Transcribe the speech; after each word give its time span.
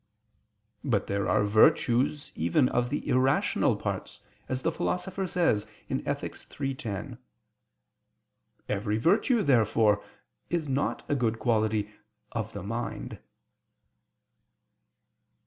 But 0.83 1.05
there 1.05 1.29
are 1.29 1.43
virtues 1.43 2.31
even 2.33 2.69
of 2.69 2.89
the 2.89 3.07
irrational 3.07 3.75
parts; 3.75 4.21
as 4.49 4.63
the 4.63 4.71
Philosopher 4.71 5.27
says 5.27 5.67
(Ethic. 5.91 6.35
iii, 6.59 6.73
10). 6.73 7.19
Every 8.67 8.97
virtue, 8.97 9.43
therefore, 9.43 10.03
is 10.49 10.67
not 10.67 11.05
a 11.07 11.13
good 11.13 11.37
quality 11.37 11.91
"of 12.31 12.53
the 12.53 12.63
mind." 12.63 13.19